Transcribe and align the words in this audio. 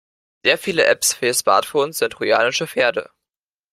Sehr 0.43 0.57
viele 0.57 0.87
Apps 0.87 1.13
für 1.13 1.31
Smartphones 1.31 1.99
sind 1.99 2.13
trojanische 2.13 2.65
Pferde. 2.65 3.11